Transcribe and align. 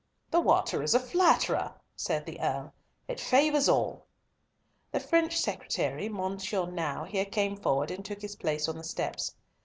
"The 0.31 0.41
water 0.41 0.81
is 0.81 0.95
a 0.95 0.99
flatterer!" 0.99 1.75
said 1.95 2.25
the 2.25 2.41
Earl. 2.41 2.73
"It 3.07 3.19
favours 3.19 3.69
all." 3.69 4.07
The 4.91 4.99
French 4.99 5.37
secretary, 5.37 6.09
Monsieur 6.09 6.65
Nau, 6.65 7.03
here 7.03 7.25
came 7.25 7.55
forward 7.55 7.91
and 7.91 8.03
took 8.03 8.23
his 8.23 8.35
place 8.35 8.67
on 8.67 8.77
the 8.79 8.83
steps. 8.83 9.35